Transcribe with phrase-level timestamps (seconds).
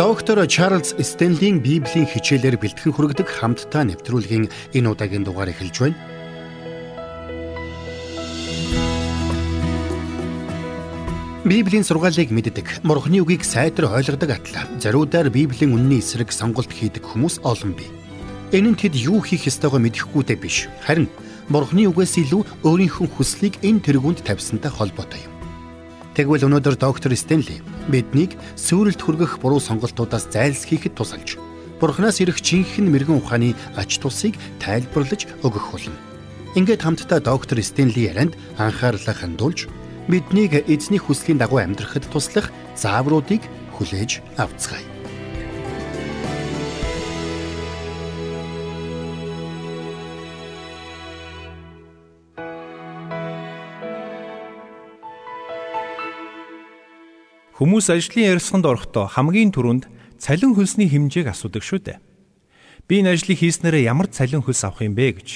[0.00, 6.00] Доктор Чарлз Стенлийн Библийн хичээлээр бэлтгэн хүргэдэг хамтдаа нэвтрүүлгийн энэ удаагийн дугаар эхэлж байна.
[11.44, 17.44] Библийн сургаалыг мэддэг, Морхны үгийг сайтар ойлгодог атла зариудаар Библийн үнний эсрэг сонголт хийдэг хүмүүс
[17.44, 17.92] олон бий.
[18.56, 20.72] Энэ нь тэд юу хийх ёстойгоо мэдэхгүйтэй биш.
[20.80, 21.12] Харин
[21.52, 25.32] Морхны үгээс илүү өөрийнхөө хүслийг энэ тэргуунд тавьсантай холбоотой юм.
[26.16, 27.60] Тэгвэл өнөөдөр доктор Стенли
[27.90, 31.38] биднийг сүрэлт хүргэх буруу сонголтуудаас зайлсхийхэд тусалж
[31.80, 35.96] Бурханаас ирэх жинхэнэ мэрэгэн ухааны ач тусыг тайлбарлаж өгөх болно.
[36.52, 39.64] Ингээд хамтдаа доктор Стенли ярианд анхаарлаа хандуулж
[40.04, 43.40] биднийг эзний хүслийн дагуу амьдрахад туслах заавруудыг
[43.72, 44.99] хүлээж авцгаая.
[57.60, 59.84] Хүмүүс ажлын ярилцлаганд орохдоо хамгийн түрүүнд
[60.16, 62.00] цалин хөлсний хэмжээг асуудаг шүү дээ.
[62.88, 65.28] Би энэ ажлыг хийснээрээ ямар цалин хөлс авах юм бэ гэж.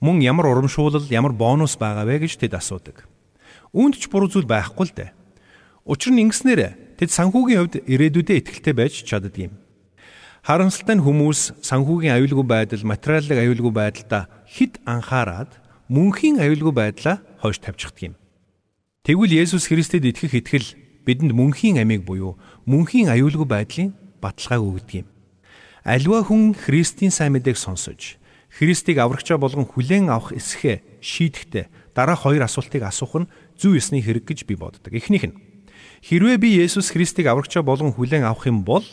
[0.00, 3.04] Мөн ямар урамшуулал, ямар бонус байгаа вэ гэж тэд асуудаг.
[3.76, 5.12] Үүнд ч буруу зүйл байхгүй л дээ.
[5.84, 9.60] Учир нь ингэснээр тэд санхүүгийн хувьд ирээдүйдээ ихтэй байж чаддаг юм.
[10.40, 15.52] Харамсалтай нь хүмүүс санхүүгийн аюулгүй байдал, материалын аюулгүй байдалда хэд анхаарад
[15.92, 18.14] мөнхийн аюулгүй байдлаа хойш тавьчихдаг юм.
[19.04, 22.34] Тэгвэл Есүс Христэд итгэх итгэл бидэнд мөнхийн амийг буюу
[22.66, 25.08] мөнхийн аюулгүй байдлын баталгааг өгдөг юм.
[25.86, 28.18] Аливаа хүн Христийн сайн мэдээг сонсож
[28.50, 34.24] Христийг аврагчаа болгон хүлээн авах эсхэ шийдэхдээ дараах хоёр асуултыг асуух нь зүй ёсны хэрэг
[34.26, 34.90] гэж би боддог.
[34.90, 35.36] Эхнийх нь
[36.02, 38.84] хэрвээ би Есүс Христийг аврагчаа болгон хүлээн авах юм бол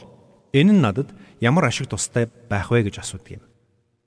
[0.52, 3.44] энэ нь надад ямар ашиг тустай байх вэ гэж асуудаг юм.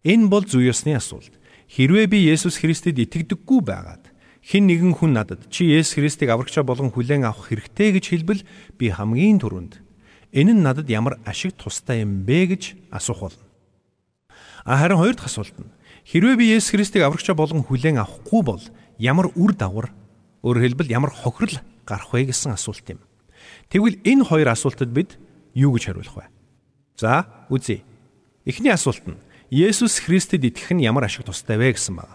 [0.04, 1.32] Энэ бол зүй ёсны асуулт.
[1.72, 4.04] Хэрвээ би Есүс Христэд итгэдэггүй байгаад
[4.46, 8.46] Хин нэгэн хүн надад чи Есүс Христийг аврагчаа болгон хүлээн авах хэрэгтэй гэж хэлбэл
[8.78, 9.82] би хамгийн түрүүнд
[10.30, 12.62] энэ нь надад ямар ашиг тустай юм бэ гэж
[12.94, 13.42] асуух болно.
[14.62, 15.74] А харин хоёр дахь асуулт нь
[16.06, 18.62] хэрвээ би Есүс Христийг аврагчаа болгон хүлээн авахгүй бол
[19.02, 19.90] ямар үр дагавар
[20.46, 23.02] өөрөөр хэлбэл ямар хохирол гарах вэ гэсэн асуулт юм.
[23.66, 25.18] Тэгвэл энэ хоёр асуултад бид
[25.58, 26.30] юу гэж хариулах вэ?
[26.94, 27.82] За, үзье.
[28.46, 29.18] Эхний асуулт нь
[29.50, 32.14] Есүс Христэд итгэх нь ямар ашиг тустай вэ гэсэн байна.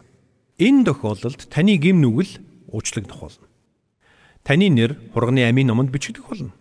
[0.62, 2.38] Энэ тохиолдолд таны гим нүгэл
[2.70, 3.50] уучлагдах болно.
[4.46, 6.54] Таны нэр хурганы амийн номонд бичигдэх болно.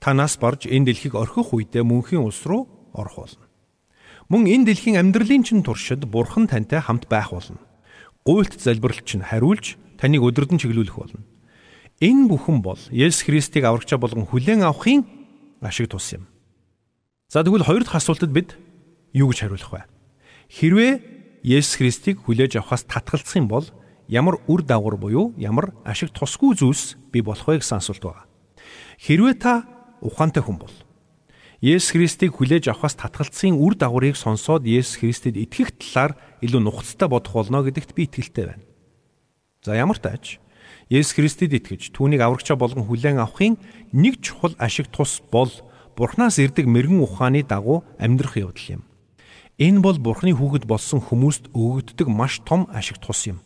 [0.00, 3.44] Танаас барж энэ дэлхийг орхих үедээ мөнхийн улс руу орох болно.
[4.32, 7.60] Мөн энэ дэлхийн амьдралын чинь туршид бурхан тантай хамт байх болно.
[8.24, 11.20] Гуйлт залбиралт чинь хариулж таныг өдөрдөн чиглүүлэх болно.
[12.00, 15.04] Энэ бүхэн бол Есүс Христийг аврагчаа болгон хүлээн авахын
[15.60, 16.24] ашиг тус юм.
[17.28, 18.56] За тэгвэл хоёр дахь асуултад бид
[19.12, 19.84] юу гэж хариулах вэ?
[20.48, 23.66] Хэрвээ Есүс Христийг хүлээж авахаас татгалзах юм бол
[24.08, 28.26] ямар үр дагавар буюу ямар ашиг тусгүй зүйлс бий болох вэ гэсэн асуулт байна.
[28.98, 29.68] Хэрвээ та
[30.02, 30.74] ухаантай хүн бол
[31.62, 37.34] Есүс Христийг хүлээж авахаас татгалзахын үр дагаврыг сонсоод Есүс Христэд итгэх талаар илүү нухацтай бодох
[37.34, 38.64] болно гэдэгт би итгэлтэй байна.
[39.62, 40.38] За ямар тач
[40.90, 43.58] Есүс Христэд итгэж түүнийг аврагчаа болгон хүлээн авахын
[43.90, 45.50] нэг чухал ашиг тус бол
[45.98, 48.82] Бурханаас ирдэг мэрэгэн ухааны дагуу амьдрах явдал юм.
[49.58, 53.42] Энэ бол Бурхны хүүхэд болсон хүмүүст өгөгддөг маш том ашиг тус юм.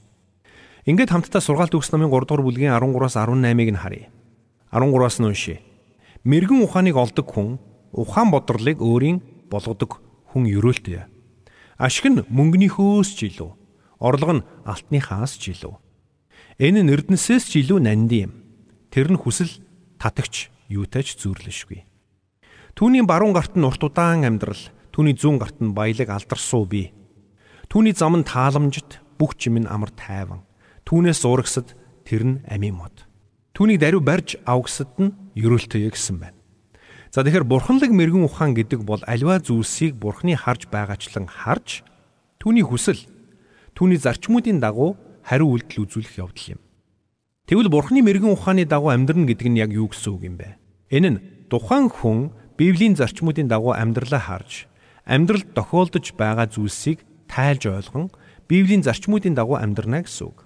[0.84, 4.12] Ингээд хамтдаа сургаалт өгс намын 3 дугаар бүлгийн 13-аас 18-ыг нь харъя.
[4.76, 5.58] 13-аас нь уншия.
[6.28, 7.56] Мэргэн ухааныг олдог хүн
[7.96, 10.04] ухаан бодрлыг өөрийн болгодог
[10.36, 11.08] хүн ерөөлтөй.
[11.80, 13.50] Ашиг нь мөнгөнийхөөс ч илүү,
[13.96, 15.80] орлого нь алтныхаас ч илүү.
[16.60, 18.32] Энэ нь эрдэнэсээс ч илүү нандин юм.
[18.92, 19.64] Тэр нь хүсэл
[19.96, 21.88] татагч юутай ч зүйрлэшгүй.
[22.76, 24.60] Түүний баруун гарт нь урт удаан амьдрал
[24.92, 26.92] Түүний зүүн гарт нь баялаг алдарсуу бий.
[27.72, 30.44] Түүний зам нь тааламжит, бүх чим нь амар тайван.
[30.84, 31.72] Түүнээс зурагсад
[32.04, 33.08] тэр нь амийн мод.
[33.56, 36.36] Түүнийг даруй барьж авгасад нь ерөөлтөе гэсэн байна.
[37.12, 41.84] За тэгэхээр бурханлаг мэрэгэн ухаан гэдэг бол альва зүйлсийг бурхны харж байгаачлан харж
[42.40, 43.00] түүний хүсэл
[43.76, 46.60] түүний зарчмуудын дагуу хариу үйлдэл үзүүлэх явдал юм.
[47.44, 50.56] Тэгвэл бурхны мэрэгэн ухааны дагуу амьдрна гэдэг нь яг юу гэсэн үг юм бэ?
[50.88, 54.71] Энэ нь тухайн хүн Библийн зарчмуудын дагуу амьдралаа харж
[55.06, 58.10] амьдралд тохиолдож байгаа зүйлсийг тайлж ойлгон
[58.48, 60.44] Библийн зарчмуудын дагуу амьдрна гэсэн үг.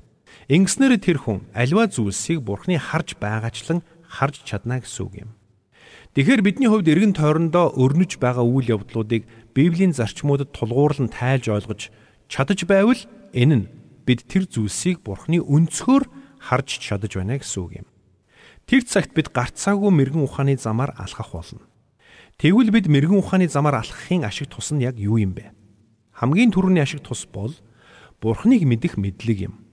[0.49, 5.31] Ингэснээр тэр хүн альва зүйлсийг Бурхны харж байгаачлан харж чадна гэсэн үг юм.
[6.15, 11.93] Тэгэхээр бидний хувьд эргэн тойрондоо өрнөж байгаа үйл явдлуудыг Библийн зарчмуудад тулгуурлан тайлж ойлгож
[12.31, 13.01] чадаж байвал
[13.37, 13.69] энэ нь
[14.07, 16.09] бид тэр зүйлсийг Бурхны өнцгөр
[16.41, 17.87] харж чадаж байна гэсэн үг юм.
[18.65, 21.63] Тэр цагт бид гарцаагүй мэрэгэн ухааны замаар алхах болно.
[22.37, 25.57] Тэгвэл бид мэрэгэн ухааны замаар алхахын ашиг тус нь яг юу юм бэ?
[26.13, 27.57] Хамгийн түрүүний ашиг тус бол
[28.21, 29.65] Бурхныг мэдэх мэдлэг юм.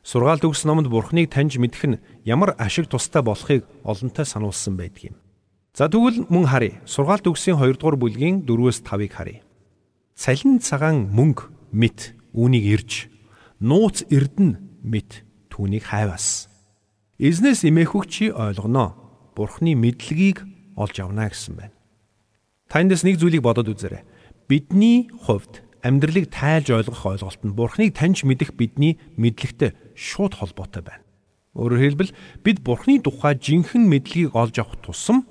[0.00, 5.16] Сургаалт өгс номонд Бурхныг таньж мэдэх нь ямар ашиг тустай болохыг олонтой сануулсан байдаг юм.
[5.76, 6.80] За тэгвэл мөн харъя.
[6.88, 9.44] Сургаалт үгсийн 2 дугаар бүлгийн 4-өөс 5-ыг харъя.
[10.16, 12.92] Цалин цагаан мөнгө мэт үүнийг ирж
[13.60, 16.48] нууц эрдэн мэт түүнийг хайвас.
[17.20, 18.96] Эзнээс имэхүг чи ойлгоно.
[19.36, 20.40] Бурхны мэдлэгийг
[20.76, 21.81] олж авна гэсэн байна.
[22.72, 24.00] Та эндээс нэг зүйлийг бодоод үзээрэй.
[24.48, 31.04] Бидний хувьд амьдралыг тайлж ойлгох ойлголт нь Бурхныг таньж мэдэх бидний мэдлэгтэй шууд холбоотой байна.
[31.52, 35.28] Өөрөөр хэлбэл бид Бурхны тухай жинхэнэ мэдлэгийг олж авах тусам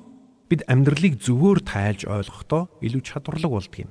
[0.54, 3.90] бид амьдралыг зөвөөр тайлж ойлгохдоо илүү чадварлаг болдгийм.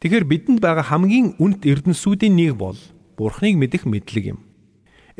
[0.00, 2.80] Тэгэхээр бидэнд байгаа хамгийн үнэт эрдэнсүүдийн нэг бол
[3.20, 4.48] Бурхныг мэдэх мэдлэг юм.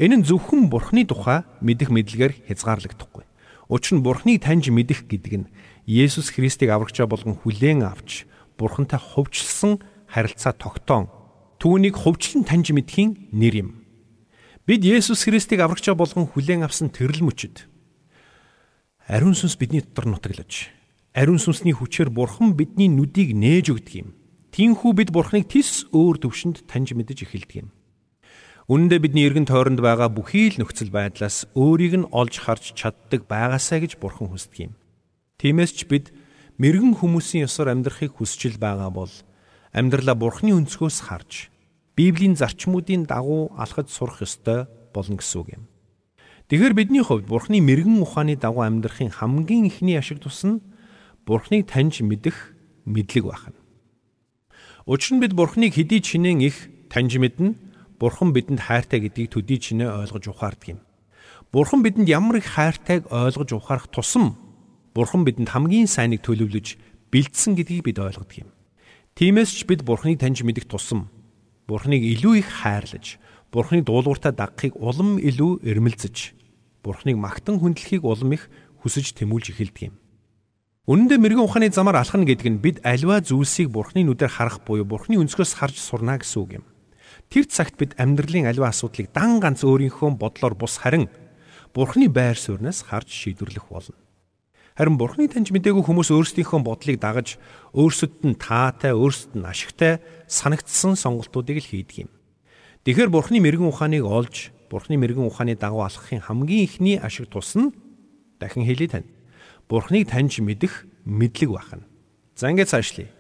[0.01, 3.29] Энэ нь зөвхөн Бурхны тухай мэдэх мэдлэгээр хязгаарлагдахгүй.
[3.69, 5.47] Учир нь Бурхныг таньж мэдэх гэдэг нь
[5.87, 8.27] Есүс Христийг аврагчаа болгон хүлээн авч
[8.59, 11.11] Бурхантай хувьчилсан харилцаа тогтоон
[11.59, 13.71] түүнийг хувьчлан таньж мэдхийн нэр юм.
[14.63, 17.67] Бид Есүс Христийг аврагчаа болгон хүлээн авсан тэрл мөчөд
[19.11, 20.71] Ариун сүнс бидний дотор нутаглаж,
[21.11, 24.15] ариун сүнсний хүчээр Бурхан бидний нүдийг нээж өгдөг юм.
[24.55, 27.69] Тинхүү бид Бурханыг тис өөр төвшөнд таньж мэдэж эхэлдэг юм.
[28.71, 33.83] Үнэндээ бидний эргэн тойронд байгаа бүхий л нөхцөл байдлаас өөрийг нь олж харж чаддаг байгаасаа
[33.83, 34.73] гэж Бурхан хүсдэг юм.
[35.43, 36.15] Тиймээс ч бид
[36.63, 39.11] мэрэгэн хүмүүсийн ёсоор амьдрахыг хүсчил байгаа бол
[39.75, 41.51] амьдралаа Бурханы өнцгөөс харж
[41.99, 45.65] Библийн зарчмуудын дагуу алхаж сурах ёстой болно гэсэн үг юм.
[46.47, 50.63] Тэгэхээр бидний хувьд Бурхны мэрэгэн ухааны дагуу амьдрахын хамгийн ихний ашиг тус нь
[51.27, 52.55] Бурхныг таньж мэдэх
[52.87, 53.59] мэдлэг байна.
[54.87, 57.59] Учир нь бид Бурхныг хэдий чинэн их таньж мэднэ,
[57.99, 60.81] Бурхан бидэнд хайртай гэдгийг төдий чинээ ойлгож ухаардаг юм.
[61.51, 64.42] Бурхан бидэнд ямар их хайртайг ойлгож ухаарах тусам
[64.93, 66.77] Бурхан бидэнд хамгийн сайныг төлөвлөж
[67.09, 68.49] бэлдсэн гэдгийг бид ойлгодог юм.
[69.17, 71.09] Тиймээс ч бид Бурхныг таньж мэдэх тусам
[71.69, 73.17] Бурхныг илүү их хайрлаж,
[73.53, 76.37] Бурхны дуулууртаа дагахыг улам илүү эрмэлзэж
[76.85, 78.51] Бурхныг магтан хүндлэхийг улам их
[78.85, 79.97] хүсэж тэмүүлж эхэлдэг юм.
[80.91, 84.83] Үнэн дээр мэрэгэн ухааны замаар алхна гэдэг нь бид альва зүйлсийг Бурхны нүдээр харах буюу
[84.83, 86.65] Бурхны өнцгөөс харж сурна гэсэн үг юм.
[87.31, 91.07] Тэр цагт бид амьдралын альва асуудлыг дан ганц өөрийнхөө бодлоор бус харин
[91.71, 94.02] Бурхны байр сууриас харж шийдвэрлэх болно.
[94.83, 97.39] Харин Бурхны таньж мдээгүй хүмүүс өөрсдийнхөө бодлыг дагаж
[97.71, 102.11] өөрсдөд нь таатай, өөрсдөд нь ашигтай санагдсан сонголтуудыг л хийдэг юм.
[102.83, 107.71] Тэгэхээр Бурхны мэрэгэн ухааныг олж Бурхны мэрэгэн ухааны дагуу алхахын хамгийн ихний ашиг тус нь
[108.43, 109.07] дахин хэлий тань.
[109.71, 111.87] Бурхныг таньж мэдэх мэдлэг байна.
[112.35, 113.15] За ингээд цаашлие.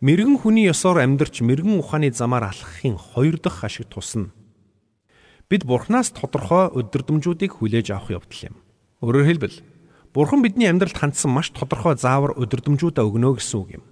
[0.00, 4.32] Мэрэгэн хүний ёсоор амьдрч мэрэгэн ухааны замаар алхахын хоёр дахь ашиг тус нь
[5.52, 8.56] бид Бурханаас тодорхой өдөрдмжүүдийг хүлээж авах явдал юм.
[9.04, 9.71] Өөрөөр хэлбэл
[10.12, 13.84] Бурхан бидний амьдралд хандсан маш тодорхой заавар өдөрдмжүүдэ өгнө гэсэн үг юм.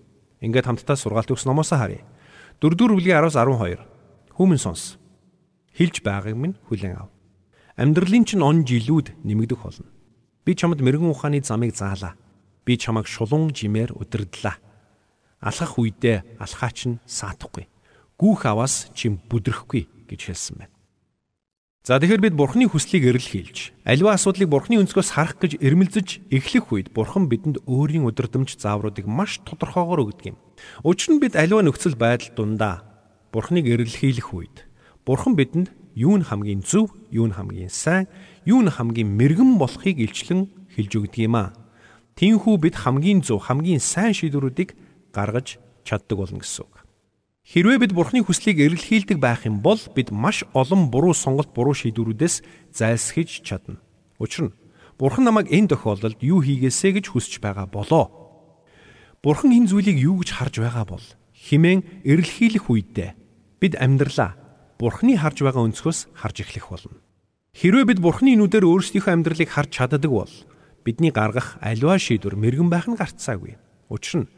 [0.44, 2.04] Ингээд хамтдаа сургаалт өгс номоос харъя.
[2.60, 3.80] 4 дугаар бүлгийн 10-аас 12.
[4.36, 5.00] Хүмүн сонс
[5.72, 7.08] хэлж байгааг минь хүлээн ав.
[7.80, 9.88] Амьдралын чинь он жилүүд нэмэгдэх болно.
[10.44, 12.12] Би чамд мэрэгэн ухааны замыг заалаа.
[12.68, 14.60] Би чамайг шулуун жимээр удирдлаа.
[15.40, 17.64] Алхах үедээ алхаач нь саатахгүй.
[18.20, 20.79] Гүүх аваас чим бүдрэхгүй гэж хэлсэн байна.
[21.80, 26.76] За тэгэхээр бид Бурхны хүслийг эрэл хийлж, аливаа асуудлыг Бурхны өнцгөөс харах гэж эрмэлзэж эхлэх
[26.76, 30.36] үед Бурхан бидэнд өөрийн удирдамж заавруудыг маш тодорхойгоор өгдөг юм.
[30.84, 32.84] Учир нь бид аливаа нөхцөл байдал дундаа
[33.32, 34.68] Бурхныг эрэл хийлэх үед
[35.08, 38.12] Бурхан бидэнд юу нь хамгийн зөв, юу нь хамгийн сайн,
[38.44, 41.56] юу нь хамгийн мэрэгэн болохыг илчлэн хэлж өгдөг юм аа.
[42.12, 44.76] Тинхүү бид хамгийн зөв, хамгийн сайн шийдвэрүүдийг
[45.16, 45.56] гаргаж
[45.88, 46.79] чаддаг болно гэсэн үг.
[47.50, 52.46] Хэрвээ бид Бурхны хүслийг эрэлхийлдэг байх юм бол бид маш олон буруу сонголт, буруу шийдвэрүүдээс
[52.70, 53.82] зайлсхийж чадна.
[54.22, 54.56] Учир нь
[54.94, 58.06] Бурхан намайг энэ тохиолдолд юу хийгээсэ гэж хүсэж байгаа болоо.
[59.18, 61.02] Бурхан энэ зүйлийг юу гэж харж байгаа бол
[61.34, 63.18] химэн эрэлхийлэх үедээ
[63.58, 64.38] бид амьдралаа
[64.78, 67.02] Бурхны харж байгаа өнцгөөс харж эхлэх болно.
[67.58, 70.30] Хэрвээ бид Бурхны нүдээр өөрсдийнхөө амьдралыг харж чаддаг бол
[70.86, 73.58] бидний гаргах аливаа шийдвэр мэрэгэн байх нь гарцаагүй.
[73.90, 74.30] Учир нь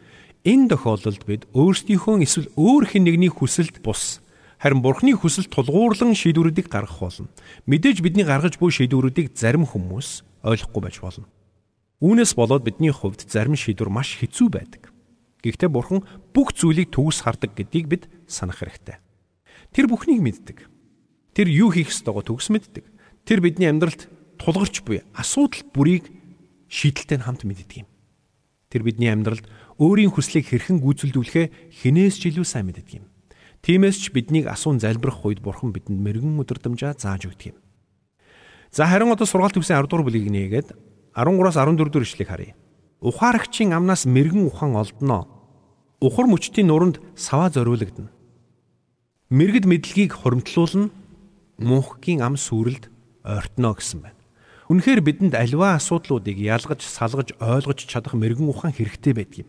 [0.42, 4.18] энэ тохиолдолд бид өөрсдийнхөө эсвэл өөр хэн нэгний хүсэлд бус
[4.62, 7.30] харин Бурхны хүсэлд тулгуурлан шийдвэрүүдийг гаргах болно.
[7.66, 11.26] Мэдээж бидний гаргаж буй шийдвэрүүдийг зарим хүмүүс ойлгохгүй байж болно.
[12.02, 14.90] Үүнээс болоод бидний хувьд зарим шийдвэр маш хэцүү байдаг.
[15.42, 19.02] Гэхдээ Бурхан бүх зүйлийг төгс хардаг гэдгийг бид санах хэрэгтэй.
[19.74, 20.70] Тэр бүхнийг мэддэг.
[21.34, 22.86] Тэр юу хийх ёстойгоо төгс мэддэг.
[23.26, 24.06] Тэр бидний амьдралд
[24.38, 26.06] тулгарч буй асуудал бүрийг
[26.70, 27.88] шийдэлтэй хамт мэддэг юм.
[28.70, 29.42] Тэр бидний амьдралд
[29.78, 31.46] өөрийн хүслийг хэрхэн гүйцэлдүүлэхээ
[31.80, 33.06] хинээс ч илүү сайн мэддэг юм.
[33.62, 37.58] Тиймээс ч биднийг асуун залбирах үед Бурхан бидэнд мэрэгэн өдөрдмжаа зааж өгдөг юм.
[38.74, 40.68] За харин одоо сургаалт төвсөн 10 дугаар бүлгийг нээгээд
[41.14, 42.54] 13-аас 14 дугаар ишлэгийг харъя.
[43.00, 45.28] Ухаарагчийн амнаас мэрэгэн ухаан олдноо.
[46.02, 48.10] Ухар мөчтийн нуранд саваа зориулагдана
[49.32, 50.92] мэрэгд мэдлэгийг хуримтлуулна
[51.56, 52.92] мөнхгийн ам сүрэлд
[53.24, 54.20] ойртно гэсэн байна.
[54.68, 59.48] Үнэхээр бидэнд аливаа асуудлуудыг ялгаж, салгаж, ойлгож чадах мэрэгэн ухаан хэрэгтэй байдаг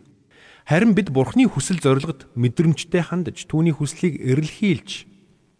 [0.64, 5.04] Харин бид Бурхны хүсэл зорилгод мэдрэмжтэй хандаж, түүний хүслийг эрэлхийлж,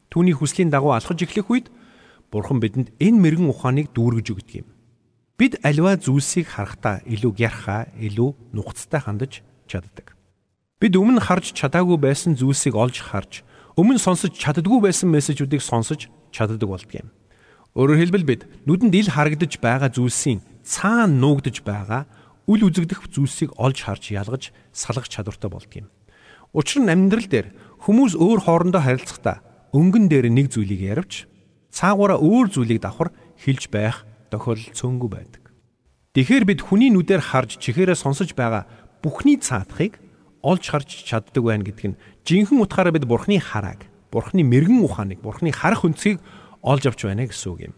[0.08, 1.68] түүний хүслийн дагуу алхаж эхлэх үед
[2.32, 4.68] Бурхан бидэнд энэ мэрэгэн ухааныг дүүргэж өгдөг юм.
[5.36, 10.16] Бид аливаа зүйлсийг харахтаа илүү гярхаа, илүү нухацтай хандаж чаддаг.
[10.80, 13.44] Бид өмнө харж чадаагүй байсан зүйлсийг олж харж,
[13.76, 17.12] өмнө сонсож чаддгүй байсан мессежүүдийг сонсож чаддаг болдгийм.
[17.76, 22.08] Өөрөөр хэлбэл бид нүдэнд ил харагдаж байгаа зүйлсийн цаана нуугдж байгаа
[22.44, 25.88] үл үзэгдэх зүйлсийг олж харж ялгаж салгах чадвартай болдгийм.
[26.52, 27.48] Учир нь амьдрал дээр
[27.82, 29.42] хүмүүс өөр хоорондоо харилцахдаа
[29.74, 31.26] өнгөн дээр нэг зүйлийг ярвч
[31.74, 33.10] цаагаараа өөр зүйлийг давхар
[33.40, 35.42] хилж байх тохиолдол цөөнгүй байдаг.
[36.14, 38.70] Тэгэхээр бид хүний нүдээр харж чихээрээ сонсож байгаа
[39.02, 39.98] бүхний цаатахыг
[40.46, 45.50] олж харж чаддаг байна гэдг нь жинхэнэ утгаараа бид бурхны харааг, бурхны мэрэгэн ухааныг, бурхны
[45.50, 46.22] харах өнцгийг
[46.62, 47.74] олж авч байна гэсэн үг юм.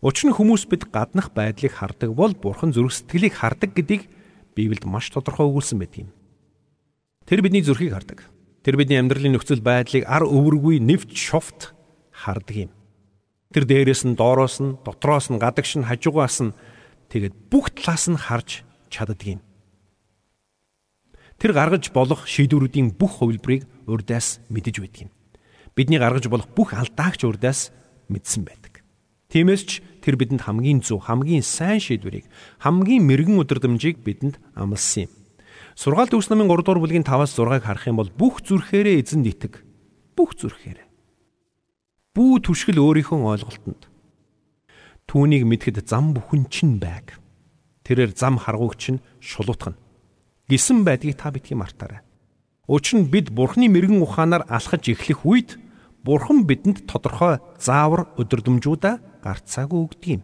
[0.00, 4.08] Учир нь хүмүүс бид гаднах байдлыг хардаг бол бурхан зүрх сэтгэлийг хардаг гэдгийг
[4.56, 6.10] Библиэд маш тодорхой өгүүлсэн байдаг юм.
[7.28, 8.24] Тэр бидний зүрхийг хардаг.
[8.64, 11.76] Тэр бидний амьдралын нөхцөл байдлыг ар өвөргүй нэвч шовт
[12.16, 12.70] хардаг юм.
[13.52, 16.56] Тэр дээрээс нь доороос нь дотроос нь гадагш нь хажуугаас нь
[17.12, 19.40] тэгээд бүх талаас нь харж чаддаг юм.
[21.36, 25.10] Тэр гаргаж болох шийдвэрүүдийн бүх хувилбарыг урдаас мэдэж байдаг юм.
[25.76, 27.68] Бидний гаргаж болох бүх алдаагч урдаас
[28.08, 28.80] мэдсэн байдаг.
[29.30, 32.26] Тиймээс ч тэр бидэнд хамгийн зөв, хамгийн сайн шийдвэрийг,
[32.60, 35.12] хамгийн мэрэгэн өдрөмжийг бидэнд амласан юм.
[35.76, 39.64] Сургаалт өгс намын 3 дугаар бүлгийн 5-аас 6-ыг харах юм бол бүх зүрхээрээ эзэн итэг.
[40.16, 40.88] Бүх зүрхээрээ.
[42.12, 43.86] Бүү түшгэл өөрийнхөө ойлголтод.
[45.06, 47.16] Түүнийг мэдхэд зам бүхэн чинь байг.
[47.86, 49.78] Тэрээр зам харгуугч нь шулуутгана.
[50.50, 52.02] Гисэн байдгийг та битгий мартаарай.
[52.66, 55.58] Учир нь бид Бурхны мэрэгэн ухаанаар алхаж эхлэх үед
[56.04, 60.22] Бурхан бидэнд тодорхой заавар өдөрдөмжүүдэ гарцаагүй өгдөг юм.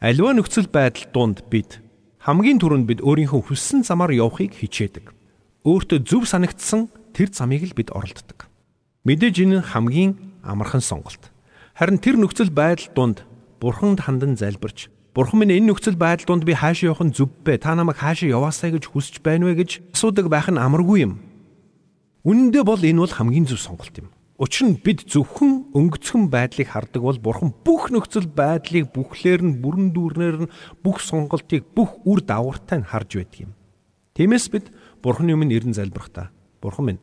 [0.00, 1.80] Аливаа нөхцөл байдал донд бид
[2.20, 5.12] хамгийн түрүүнд бид өөрийнхөө хүссэн замаар явахыг хичээдэг.
[5.64, 8.52] Өөртөө зөв санагдсан тэр замыг л бид оролддог.
[9.08, 11.32] Мэдээж энэ хамгийн амархан сонголт.
[11.72, 13.24] Харин тэр нөхцөл байдал донд
[13.64, 17.62] Бурханд хандан залбирч Бурхан минь энэ нөхцөл байдал донд би хаашаа явах нь зөв бэ?
[17.62, 21.22] Та намайг хаашаа яваасаа гэж хүсэж байна вэ гэж асуудаг байх нь амаргүй юм.
[22.26, 24.10] Үнэн дээр бол энэ бол хамгийн зөв сонголт юм.
[24.44, 29.96] Учир нь бид зөвхөн өнгөцгөн байдлыг хардаг бол Бурхан бүх нөхцөл байдлыг бүхлээр нь бүрэн
[29.96, 30.52] дүүрнээр нь
[30.84, 33.52] бүх сонголтыг бүх үр дагавартай нь харж байдаг юм.
[34.12, 34.68] Тиймээс бид
[35.00, 36.28] Бурханы өмнө ирэн залбирх та.
[36.60, 37.00] Бурхан минь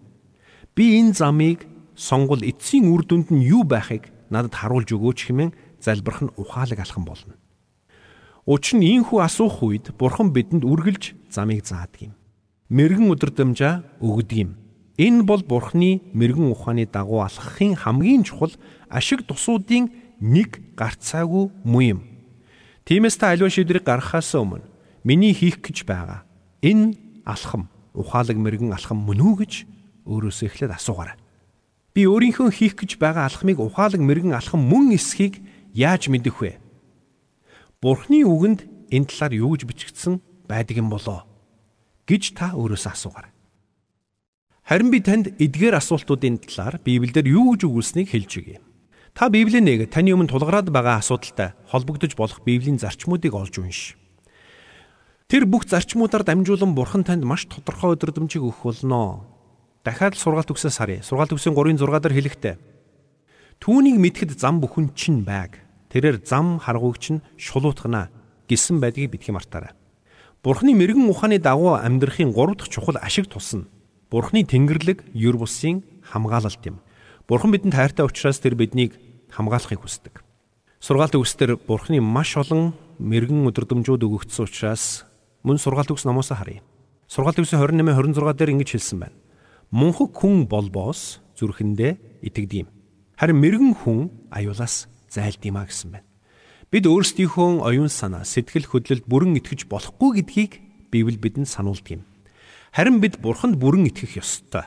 [0.77, 1.65] би энэ замыг
[1.97, 7.09] сонгол эцсийн үр дүнд нь юу байхыг надад харуулж өгөөч хэмээн залбирх нь ухаалаг алхам
[7.09, 7.41] болно.
[8.45, 12.13] Учир нь ийхүү асуух үед Бурхан бидэнд үргэлж замыг заадаг юм.
[12.69, 14.60] Мэргэн өдөрдмжаа өгдөг юм
[14.97, 18.51] Энэ бол Бурхны мэрэгэн ухааны дагуу алхахын хамгийн чухал
[18.89, 21.99] ашиг тусуудын нэг гарцаагүй муу юм.
[22.85, 24.67] Тиймээс та аливаа шийдвэрийг гаргахаас өмнө
[25.03, 26.27] миний хийх гэж байгаа
[26.61, 29.53] энэ алхам ухаалаг мэрэгэн алхам мөн үү гэж
[30.05, 31.17] өөрөөсөө эхлээд асуугаарай.
[31.95, 35.41] Би өөрийнхөө хийх гэж байгаа алхмыг ухаалаг мэрэгэн алхам мөн эсхийг
[35.73, 36.59] яаж мэдэх вэ?
[37.81, 41.25] Бурхны үгэнд энэ талаар юу гэж бичигдсэн байдаг юм болоо
[42.05, 43.33] гэж та өөрөөсөө асуугаарай.
[44.71, 48.63] Харин би танд эдгээр асуултуудын талаар Библиэлд юу гэж өгүүлснийг хэлж өгье.
[49.11, 53.99] Та Библийн нэг таны өмнө тулгараад байгаа асуудалтай холбогдож болох Библийн зарчмуудыг олж унш.
[55.27, 59.27] Тэр бүх зарчмуудаар дамжуулан Бурхан танд маш тодорхой өдрөмжийг өгөх болно.
[59.83, 61.03] Дахиад сургаалт өгсөөс харъя.
[61.03, 62.55] Сургаалт өгсөн 3-ын 6 дээр хэлэхдээ
[63.59, 65.59] Түүнийг мэдхэд зам бүхэн чинь байг.
[65.91, 68.07] Тэрээр зам харгуугч нь шулуутгана
[68.47, 69.75] гэсэн байдгийг битгий мартаарай.
[70.39, 73.67] Бурхны мэрэгэн ухааны дагуу амьдрахын 3 дахь чухал ашиг тусна
[74.11, 76.83] Бурхны тэнгэрлэг юр бусын хамгаалалт юм.
[77.31, 78.99] Бурхан бидэнд хайртай учраас тэр биднийг
[79.31, 80.19] хамгаалахыг хүсдэг.
[80.83, 85.07] Сургаалт өгсдөр Бурхны маш олон мэрэгэн өдрөмжүүд өгөгдсөн учраас
[85.47, 86.59] мөн сургаалт өгс номоос харъя.
[87.07, 89.15] Сургаалт өгсөн 28 26 дээр ингэж хэлсэн байна.
[89.71, 92.67] Мунхаг хүн болбоос зүрхэндээ итгэдэм.
[93.15, 96.07] Харин мэрэгэн хүн аюулаас зайлдгийм а гэсэн байна.
[96.67, 100.51] Бид өөрсдийнхөө оюун санаа, сэтгэл хөдлөлд бүрэн итгэж болохгүй гэдгийг
[100.91, 102.03] Библи бидэнд сануулдаг юм.
[102.71, 104.63] Харин бид бурханд бүрэн итгэх ёстой.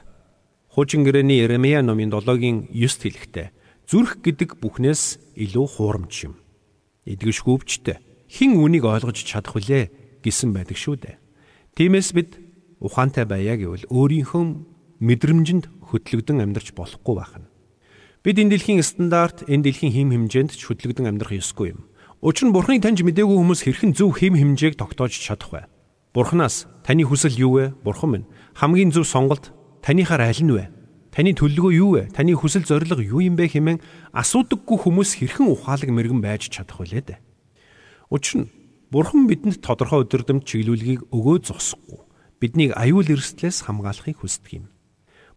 [0.69, 3.49] Хуучин гэрээний Еремия номын 7-гийн 9-т хэлэхдээ
[3.89, 6.37] зүрх гэдэг бүхнээс илүү хуурамч юм.
[7.09, 11.17] Эдгэшгүйвчтэй хэн үнийг ойлгож чадах вүлээ гэсэн байдаг шүү дээ.
[11.81, 12.37] Тиймээс бид
[12.77, 14.45] ухаантай байя гэвэл өөрийнхөө
[15.01, 17.49] мэдрэмжинд хөтлөгдөн амьдрч болохгүй байна.
[18.21, 21.89] Бид энэ дэлхийн стандарт, энэ дэлхийн хим хэмжээнд ч хөтлөгдөн амьдрах ёсгүй юм.
[22.21, 25.63] Учир нь Бурхныг таньж мэдээгүй хүмүүс хэрхэн зөв хим хэмжээг тогтоож чадах вэ?
[26.15, 27.75] Бурханаас таны хүсэл юу вэ?
[27.83, 29.51] Бурхан минь хамгийн зөв сонголт
[29.83, 30.71] таныхаар аль нь вэ?
[31.11, 32.15] Таны төлөвлөгөө юу вэ?
[32.15, 33.83] Таны хүсэл зорилго юу юм бэ хэмээн
[34.15, 37.19] асуудаггүй хүмүүс хэрхэн ухаалаг мэрэгэн байж чадах вэ лээ дээ.
[38.15, 38.51] Учир нь
[38.95, 42.07] Бурхан бидэнд тодорхой өдөрдөмж чиглүүлгийг өгөө зогсохгүй
[42.39, 44.67] биднийг аюул эрсдлээс хамгаалахыг хүсдэг юм.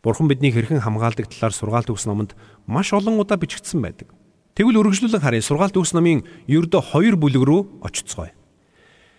[0.05, 2.37] Бурхан биднийг хэрхэн хамгаалдаг талаар сургаалт өгс номонд
[2.69, 4.13] маш олон удаа бичигдсэн байдаг.
[4.53, 8.29] Тэгвэл үргэлжлүүлэн харъя сургаалт өгс номын ердөө 2 бүлэг рүү очицгоё.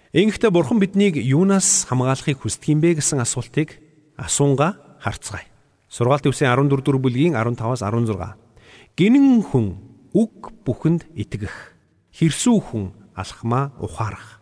[0.09, 3.77] Ингэхдээ Бурхан биднийг юунаас хамгаалахыг хүсдэг юм бэ гэсэн асуултыг
[4.17, 5.45] асуунга харцгаая.
[5.93, 8.17] Сургаалт өгсөн 14 дугаар бүлгийн 15-аас 16.
[8.97, 9.77] Гинэн хүн
[10.17, 11.77] үг бүхэнд итгэх.
[12.17, 14.41] Хэрсүү хүн алхмаа ухаарах.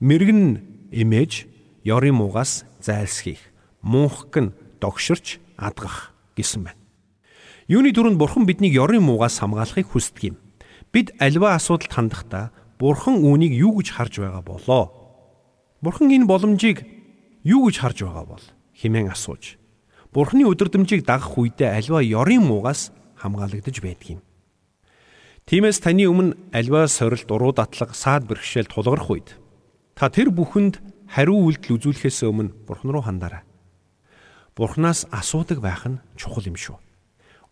[0.00, 1.44] Мэргэн эмээж
[1.84, 3.52] ёрын муугаас зайлсхийх.
[3.84, 6.80] Мунхаг нь догширч адгах гэсэн байна.
[7.68, 10.36] Юуны дүрнд Бурхан биднийг ёрын муугаас хамгаалахыг хүсдэг юм.
[10.88, 12.48] Бид альва асуудалд хандахдаа
[12.80, 15.01] Бурхан үүнийг юу гэж харж байгаа болоо?
[15.82, 16.86] Бурхан энэ боломжийг
[17.42, 18.44] юу гэж харж байгаа бол
[18.78, 19.58] хэмээн асууж
[20.12, 24.20] Бурханы өдөрдмжийг дагах үедээ альва ёрын муугаас хамгаалагдаж байдаг юм.
[25.48, 29.40] Тиймээс таны өмнө альва сорилт, уруу датлаг, саад бэрхшээл тулгарх үед
[29.96, 33.42] та тэр бүхэнд хариу үйлдэл үзүүлэхээс өмнө Бурхан руу хандаарай.
[34.52, 36.76] Бурханаас асуудаг байх нь чухал юм шүү.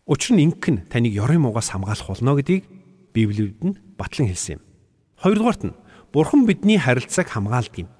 [0.05, 2.69] Учир нь ингэн таныг ёрын муугаас хамгаалах болно гэдгийг
[3.17, 4.63] Библиэд нь батлан хэлсэн юм.
[5.17, 5.79] Хоёрдугаарт нь
[6.13, 7.91] Бурхан бидний харилцааг хамгаалдаг юм.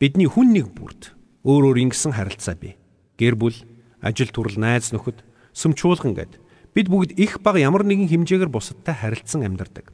[0.00, 1.12] Бидний хүн нэг бүрд
[1.44, 2.80] өөр өөр ингэсэн харилцаа бий.
[3.20, 3.52] Гэр бүл,
[4.00, 5.20] ажил төрөл, найз нөхөд,
[5.52, 6.40] сүм чуулган гэд
[6.72, 9.92] бид бүгд их баг ямар нэгэн хэмжээгээр бусадтай харилцсан амьдардаг.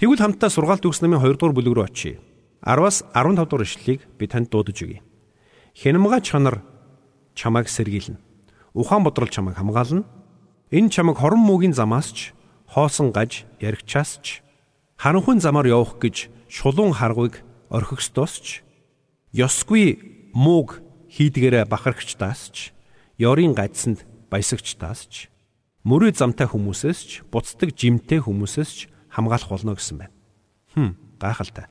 [0.00, 2.16] Тэгвэл хамтдаа сургаалт өгс намын 2 дугаар бүлэг рүү очие.
[2.64, 5.04] 10-аас 15 дугаар ишлэлийг би танд дуудаж өгье.
[5.76, 6.64] Хянамга чанар
[7.36, 8.16] чамайг сэргийлнэ.
[8.72, 10.08] Ухаан бодрол чамайг хамгаална.
[10.72, 12.32] Энэ чамайг хорон муугийн замаас ч
[12.72, 14.40] хоосон гаж яригчаас ч
[14.96, 18.64] харанхуйн замаар явах гэж шулуун харгуйг орхигсдоос ч
[19.34, 20.78] ёсгүй мууг
[21.10, 22.70] хийдгээрэ бахархчдаас ч
[23.18, 25.14] ёрийн гадсанд баясагчдаас ч
[25.82, 30.14] мөрөө замтай хүмүүсээс ч буцдаг жимтэй хүмүүсээс ч хамгаалах болно гэсэн байна.
[30.78, 31.66] Хм гайхалтай.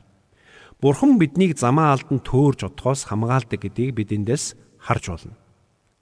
[0.84, 5.36] Бурхан биднийг замаа алдан төөрж отохоос хамгаалдаг гэдгийг бид эндээс харж болно.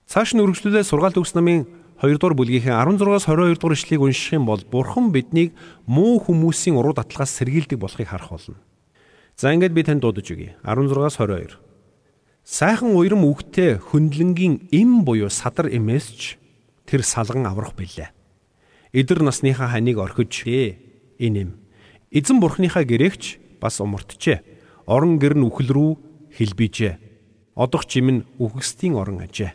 [0.10, 1.70] Цааш нь үргэлжлүүлээ сургаалт өгс намын
[2.01, 5.53] 2 дугаар бүлгийн 16-аас 22 дугаар ишлэгийг унших юм бол Бурхан биднийг
[5.85, 8.57] муу хүмүүсийн уруу датлагаас сэргийлдэг болохыг харах болно.
[9.37, 10.55] За ингээд би танд дуудаж өгье.
[10.63, 11.57] 16-аас 22.
[12.44, 16.37] Сайхан уйрам үгтэй хөндлөнгийн эм буюу садар эмээсч
[16.89, 18.09] тэр салган аврах билээ.
[18.91, 20.44] Эдэр насныхаа ханыг орхиж
[21.22, 21.51] энэ юм.
[22.11, 24.44] Эзэн бурхныхаа гэрээгч бас умартжээ.
[24.89, 25.91] Орон гэр нь үхэл рүү
[26.35, 27.00] хэлбижээ.
[27.55, 29.53] Одох жим нь үхгсдийн орон ажээ.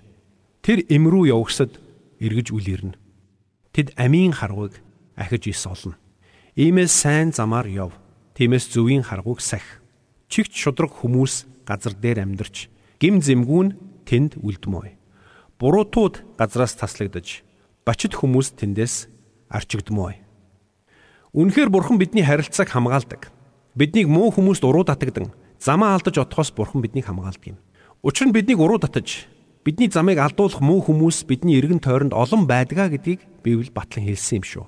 [0.62, 1.76] Тэр эм рүү явагсад
[2.22, 2.96] эргэж үл ирнэ.
[3.74, 4.80] Тэд амийн харгуйг
[5.18, 5.98] ахиж ис олно.
[6.56, 7.92] Иймээс сайн замаар яв.
[8.37, 9.64] Тиймээс зөвийн харгуйг сах.
[10.29, 12.68] Чигт шудраг хүмүүс газар дээр амьдарч
[13.01, 14.96] гим зэмгүүн тэнд үлдмөй
[15.59, 17.40] буруутууд газраас таслагдаж
[17.88, 19.09] бачид хүмүүс тэндээс
[19.49, 20.20] арчигдмөө.
[21.33, 23.33] Үнэхээр бурхан бидний харилцааг хамгаалдаг.
[23.77, 27.59] Биднийг муу хүмүүст уруу татагдан замаа алдаж отохоос бурхан биднийг хамгаалдаг юм.
[28.05, 29.29] Учир нь биднийг уруу татаж
[29.64, 34.44] бидний замыг алдуулах муу хүмүүс бидний эргэн тойронд олон байдгаа гэдгийг Библи батлан хэлсэн юм
[34.44, 34.64] шүү.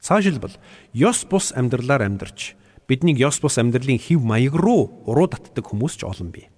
[0.00, 0.56] Цаашилбал
[0.92, 2.56] ёс бус амьдралаар амьдарч
[2.88, 6.48] биднийг ёс бус амьдралын хэв маяг руу уруу татдаг хүмүүс ч олон бий.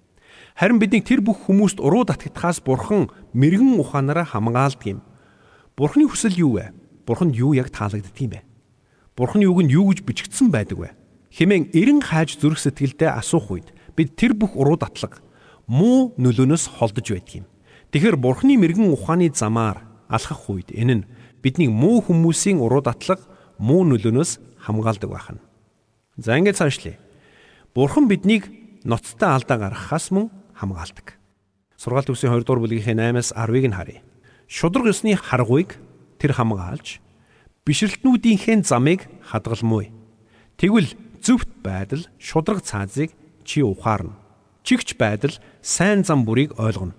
[0.54, 5.00] Харин бидний тэр бүх хүмүүст уруу татгатахаас бурхан мэрэгэн ухаанаараа хамгаалдаг юм.
[5.74, 6.70] Бурханы хүсэл юу вэ?
[7.02, 8.40] Бурханд юу яг таалагддаг юм бэ?
[9.18, 10.94] Бурханы үг нь юу гэж бичигдсэн байдаг вэ?
[11.34, 15.22] Хэмээн эрен хааж зүрх сэтгэлдээ асуух үед бид тэр бүх уруу татлаг
[15.66, 17.46] муу нөлөөнөөс холдож байдаг юм.
[17.90, 21.06] Тэгэхээр Бурханы мэрэгэн ухааны замаар алхах үед энэ нь
[21.42, 23.18] бидний муу хүмүүсийн уруу татлаг
[23.58, 25.49] муу нөлөөнөөс хамгаалдаг байна.
[26.20, 27.00] За ингээд цаашлие.
[27.72, 28.44] Бурхан биднийг
[28.84, 31.16] ноцтой алдаа гаргахаас мөн хамгаалдаг.
[31.80, 34.04] Сургаалт үсгийн 2 дугаар бүлгийн 8-аас 10-ыг нь харъя.
[34.44, 35.80] Шудраг ёсны харгуйг
[36.20, 37.00] тэр хамгаалж
[37.64, 39.88] бишрэлтнүүдийнхээ замыг хадгалмуу.
[40.60, 40.92] Тэгвэл
[41.24, 43.16] зөвхт байдал шудраг цаазыг
[43.48, 44.20] чи ухаарна.
[44.60, 45.32] Чигч байдал
[45.64, 46.92] сайн зам бүрийг ойлгоно.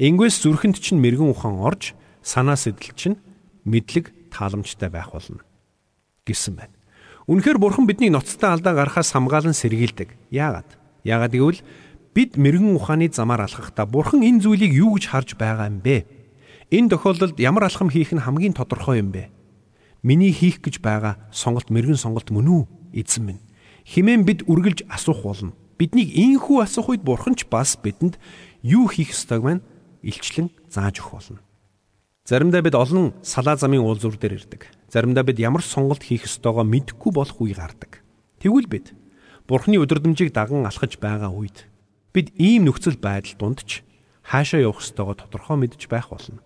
[0.00, 1.92] Ингээс зүрхэнд чинь мэрэгэн ухаан орж
[2.24, 3.20] санаа сэтэл чинь
[3.68, 5.44] мэдлэг тааламжтай байх болно
[6.24, 6.75] гэсэн байна.
[7.26, 10.14] Үнэхээр бурхан бидний ноцтой алдаа гарахаас хамгаалan сэргийлдэг.
[10.30, 10.78] Яагаад?
[11.02, 11.60] Яагаад гэвэл
[12.14, 16.06] бид мэрэгэн ухааны замаар алхахдаа бурхан энэ зүйлийг юу гэж харж байгаа юм бэ?
[16.70, 19.34] Энэ тохиолдолд ямар алхам хийх нь хамгийн тодорхой юм бэ?
[20.06, 22.62] Миний хийх гэж байгаа сонголт мэрэгэн сонголт мөн үү?
[22.94, 23.42] Эзэн минь.
[23.82, 25.50] Химэн бид үргэлж асуух болно.
[25.82, 28.22] Биднийг ийхүү асуух үед бурхан ч бас бидэнд
[28.62, 29.66] юу хийх ёстойг маань
[30.06, 31.42] илчлэн зааж өгөх болно.
[32.22, 34.75] Заримдаа бид олон салаа замын уулзуур дээр ирдэг.
[34.96, 38.00] Заримдаа бид ямар сонголт хийх ёстойгоо мэдэхгүй болох үе гардаг.
[38.40, 38.96] Тэгвэл бид
[39.44, 41.68] Бурхны өдөрдмжийг даган алхаж байгаа үед
[42.16, 43.84] бид ийм нөхцөл байдал донд ч
[44.24, 46.40] хаашаа явах ёстойгоо тодорхой мэдж байх болно.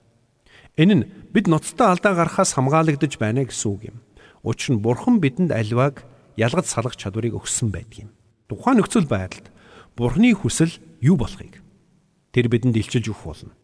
[0.75, 4.03] Энэ нь бид ноцтой алдаа гарахаас хамгаалагдаж байна гэсэн үг юм.
[4.43, 6.03] Учир нь Бурхан бидэнд аливааг
[6.35, 8.11] ялгаж салгах чадварыг өгсөн байдаг юм.
[8.51, 9.47] тухайн нөхцөл байдалд
[9.95, 11.63] Бурхны хүсэл юу болохыг
[12.35, 13.55] тэр бидэнд илчилж өгөх болно.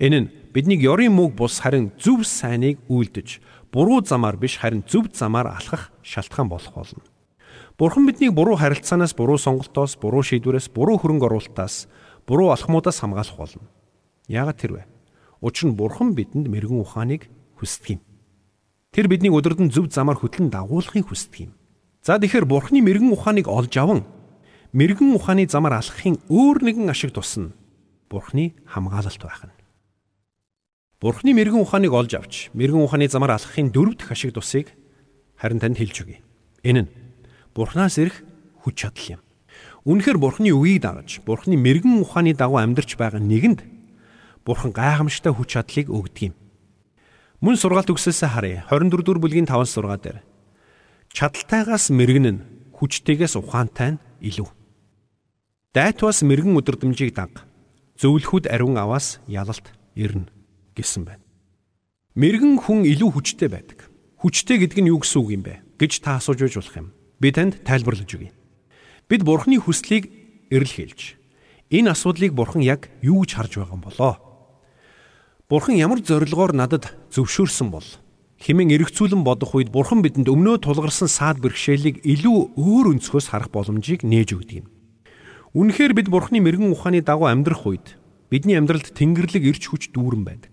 [0.00, 5.10] Энэ нь биднийг ёрын мөг бус харин зөв сайныг үйлдэж, буруу замаар биш харин зөв
[5.14, 7.02] замаар алхах шалтгаан болох болно.
[7.78, 11.88] Бурхан биднийг буруу харилцаанаас, буруу сонголтоос, буруу шийдвэрээс, буруу хөрөнгө оруулалтаас,
[12.26, 13.64] буруу алхмуудаас хамгаалах болно.
[14.28, 14.84] Яагаад тэр вэ?
[15.40, 18.00] Учир нь Бурхан бидэнд мэрэгэн ухааныг хүсдэг юм.
[18.92, 21.52] Тэр биднийг өдөрдөн зөв замаар хөтлөн дагуулахыг хүсдэг юм.
[22.04, 24.04] За тэгэхээр Бурханы мэрэгэн ухааныг олж аван
[24.72, 27.52] мэрэгэн ухааны замаар алхахын өөр нэгэн ашиг тусна.
[28.08, 29.59] Бурханы хамгаалалт байх нь.
[31.00, 34.68] Бурхны мэрэгэн ухааныг олж авч мэрэгэн ухааны замаар алхахын дөрөв дэх ашиг тусыг
[35.32, 36.20] харин танд хэлж өгье.
[36.60, 36.92] Энэ нь
[37.56, 38.20] Бурханаас ирэх
[38.60, 39.20] хүч чадал юм.
[39.88, 43.64] Үнэхээр Бурхны үгийг дагаж Бурхны мэрэгэн ухааны дагуу амьдарч байгаа нэгэнд
[44.44, 46.34] Бурхан гайхамшигтай хүч чадлыг өгдөг юм.
[47.40, 48.68] Мөн сургаалт өгсөөсөө харъя.
[48.68, 50.20] 24 дугаар бүлгийн 5-6 дээр.
[51.16, 52.44] Чадалтайгаас мэрэгэн нь
[52.76, 54.52] хүчтэйгээс ухаантай нь илүү.
[55.72, 57.48] Дайтвас мэрэгэн өдөрдмжийг даг.
[57.96, 60.39] Зөвлөхүүд ариун аваас ялалт ирнэ
[60.76, 61.24] гэсэн байна.
[62.14, 63.88] Мэрэгэн хүн илүү хүчтэй байдаг.
[64.20, 66.88] Хүчтэй гэдэг нь юу гэсэн үг юм бэ гэж та асууж байж болох юм.
[67.22, 68.34] Би танд тайлбарлаж өгье.
[69.08, 70.10] Бид Бурхны хүслийг
[70.50, 71.20] эрэл хэлж
[71.70, 74.14] энэ асуудлыг Бурхан яг юу гэж харж байгаа юм болоо?
[75.48, 77.86] Бурхан ямар зорилгоор надад зөвшөөрсөн бол
[78.42, 84.02] химэн эргцүүлэн бодох үед Бурхан бидэнд өмнөө тулгарсан саад бэрхшээлийг илүү өөр өнцгөөс харах боломжийг
[84.02, 84.66] нээж өгдөг юм.
[85.54, 87.98] Үнэхээр бид Бурханы мэрэгэн ухааны дагуу амьдрах үед
[88.30, 90.49] бидний амьдралд Тэнгэрлэг ирч хүч дүүрэн байдаг.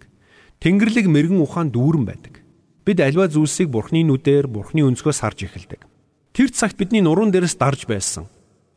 [0.60, 2.41] Тэнгэрлэг мэрэгэн ухаан дүүрэн байдаг.
[2.82, 5.86] Бид альва зүйлсийг Бурханы нүдээр, Бурханы өнцгөөс харж эхэлдэг.
[6.34, 8.26] Тэр цагт бидний нуруунд дээрээс дарж байсан.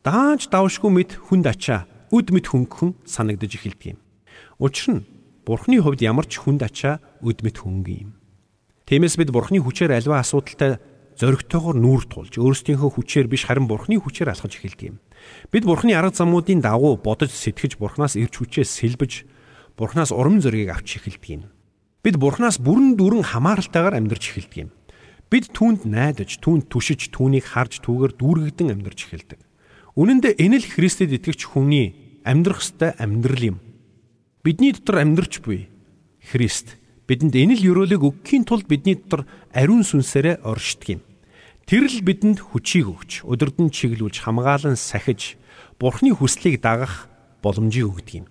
[0.05, 3.99] Даанч давшгүй мэд хүнд ачаа, үд мэд хөнгөн санагдаж эхэлдэг юм.
[4.61, 5.05] Учир нь
[5.41, 8.11] Бурхны хувьд ямар ч хүнд ачаа өдмөт хөнгөн юм.
[8.85, 10.77] Тиймээс бид Бурхны хүчээр альва асуудалтай
[11.17, 14.97] зоригтойгоор нүүр тулж өөрсдийнхөө хүчээр биш харин Бурхны хүчээр алхаж эхэлдэг юм.
[15.49, 19.25] Бид Бурхны арга замуудын дагуу бодож сэтгэж Бурхнаас ирч хүчээс сэлбэж
[19.77, 21.43] Бурхнаас урам зориг авч эхэлдэг юм.
[22.01, 24.69] Бид Бурхнаас бүрэн дүрэн хамааралтайгаар амьдарч эхэлдэг юм.
[25.29, 29.39] Бид түүнд найдаж, түүнд түшиж, түүнийг харж түүгээр дүүргэгдэн амьдарч эхэлдэг.
[29.93, 31.93] Үнэн дээр энэ л Христэд итгэгч хүний
[32.25, 33.57] амьдрах ёстой амьдрал юм.
[34.41, 35.69] Бидний дотор амьдрч буй
[36.25, 41.01] Христ бидэнд энэ л ёроолыг өгөхийн тулд бидний дотор ариун сүнсээрээ оршдог юм.
[41.69, 45.37] Тэр л бидэнд хүчийг өгч, өдөрдөн чиглүүлж хамгаалan сахиж,
[45.77, 47.05] Бурхны хүслийг дагах
[47.45, 48.27] боломжийг өгдөг юм.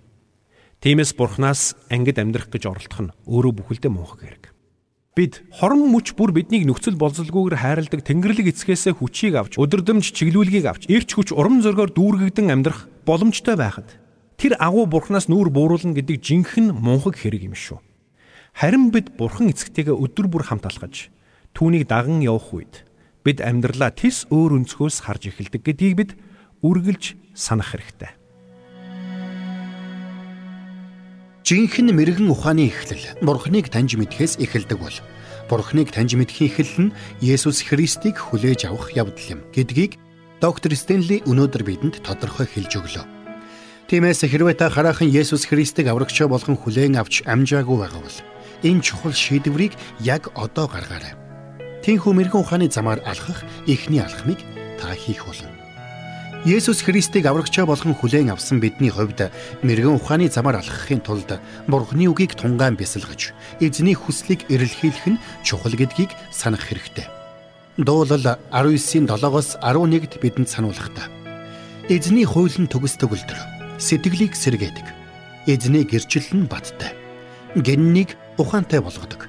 [0.81, 4.45] Тиймээс Бурханаас ангид амьдрах гэж оролдох нь өөрөө бүхэлдээ муухай хэрэг.
[5.13, 10.89] Бид хорон мөч бүр биднийг нөхцөл болзолгүйгээр хайрладаг Тэнгэрлэг эцгээс хүчийг авч, өдөрдөмж чиглүүлгийг авч,
[10.89, 13.93] эрч хүч урам зоригоор дүүргэгдэн амьдрах боломжтой байхад
[14.41, 17.77] тэр агуу бурхнаас нүүр бууруулна гэдэг жинхэнэ мунхаг хэрэг юм шүү.
[18.57, 21.13] Харин бид бурхан эцэгтэйгээ өдөр бүр хамт алхаж
[21.53, 22.89] түүнийг даган явах үед
[23.21, 26.11] бид амьдралаа тис өөр өнцгөөс харж эхэлдэг гэдгийг бид
[26.65, 28.20] үргэлж санах хэрэгтэй.
[31.51, 34.95] Жинхэнэ мэрэгэн ухааны эхлэл Бурхныг таньж мэдхээс эхэлдэг бол
[35.51, 39.99] Бурхныг таньж мэдхийн эхлэл нь Есүс Христийг хүлээж авах явдал юм гэдгийг
[40.39, 43.05] доктор Стенли өнөөдөр бидэнд тодорхой хэлж өглөө.
[43.91, 48.19] Тиймээс хэрвээ та хараахан Есүс Христийг аврагчаа болгон хүлээн авч амжаагүй байгаа бол
[48.63, 49.75] энэ чухал шийдвэрийг
[50.07, 51.19] яг одоо гаргаарай.
[51.83, 54.39] Тинхүү мэрэгэн ухааны замаар алхах эхний алхмыг
[54.79, 55.60] та хийх болно.
[56.45, 59.29] Есүс Христийг аврагчаа болгон хүлээн авсан бидний хувьд
[59.61, 61.37] мэрэгэн ухааны замаар алхахын тулд
[61.69, 67.05] Бурхны үгийг тунгаан бясалгаж, эзний хүслийг эрэлхийлэх нь чухал гэдгийг санах хэрэгтэй.
[67.77, 71.21] Дуулал 19-ийн 7-оос 11-д бидэнд сануулгахдаа
[71.91, 73.41] эзний хуулийн төгсдөг үлдэр
[73.83, 74.87] сэтгэлийг сэргээдэг.
[75.51, 76.95] Эзний гэрчлэл нь бадтай.
[77.59, 79.27] Гэннийг ухаантай болгодог.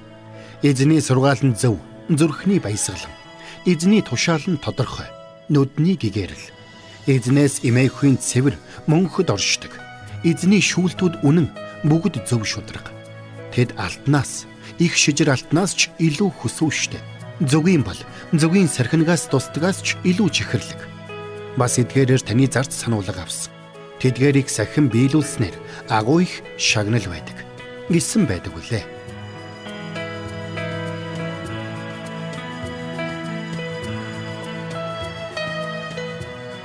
[0.62, 3.10] Эзний сургаал нь зөв, зүрхний баясгалан.
[3.66, 5.10] Эзний тушаал нь тодорхой.
[5.50, 6.61] Нүдний гэгэрэл.
[7.06, 9.72] Эзнээс эмээхийн цэвэр мөнхөд оршдог.
[10.22, 11.50] Эзний шүүлтүүд үнэн
[11.86, 12.90] бүгд зөв шудраг.
[13.50, 14.46] Тэд алтнаас,
[14.78, 17.02] их шижир алтнаас ч илүү хөсвөштэй.
[17.42, 17.98] Зүгийн бол
[18.30, 20.80] зүгийн сархинагаас тусдагаас ч илүү чихэрлэг.
[21.58, 23.50] Бас эдгээрээр таны зарц сануулга авсан
[24.02, 25.54] тэдгэрийг сахин биелүүлснээр
[25.86, 27.38] агуу их шагнал байдаг
[27.86, 28.82] гэсэн байдаг үлээ.